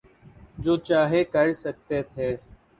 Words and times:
جو 0.63 0.73
چاہے 0.87 1.23
کر 1.33 1.47
سکتے 1.63 2.01
تھے۔ 2.13 2.29